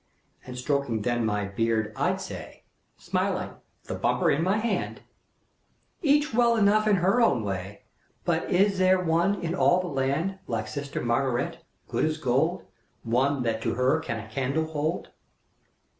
And 0.47 0.57
stroking 0.57 1.03
then 1.03 1.23
my 1.27 1.45
beard, 1.45 1.93
I'd 1.95 2.19
say, 2.19 2.63
Smiling, 2.97 3.51
the 3.83 3.93
bumper 3.93 4.31
in 4.31 4.41
my 4.41 4.57
hand: 4.57 5.01
"Each 6.01 6.33
well 6.33 6.55
enough 6.55 6.87
in 6.87 6.95
her 6.95 7.21
own 7.21 7.43
way. 7.43 7.83
But 8.25 8.49
is 8.49 8.79
there 8.79 8.99
one 8.99 9.39
in 9.43 9.53
all 9.53 9.79
the 9.79 9.85
land 9.85 10.39
Like 10.47 10.67
sister 10.67 11.01
Margaret, 11.03 11.63
good 11.87 12.03
as 12.05 12.17
gold, 12.17 12.65
One 13.03 13.43
that 13.43 13.61
to 13.61 13.75
her 13.75 13.99
can 13.99 14.19
a 14.19 14.27
candle 14.27 14.65
hold?" 14.65 15.09